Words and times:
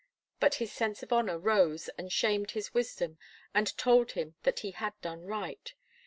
But 0.39 0.55
his 0.55 0.71
sense 0.73 1.03
of 1.03 1.13
honour 1.13 1.37
rose 1.37 1.87
and 1.95 2.11
shamed 2.11 2.49
his 2.49 2.73
wisdom, 2.73 3.19
and 3.53 3.77
told 3.77 4.13
him 4.13 4.33
that 4.41 4.61
he 4.61 4.71
had 4.71 4.99
done 4.99 5.21
right. 5.25 5.75